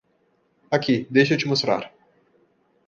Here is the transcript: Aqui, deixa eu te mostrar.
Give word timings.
Aqui, 0.71 1.05
deixa 1.11 1.35
eu 1.35 1.37
te 1.37 1.47
mostrar. 1.47 1.93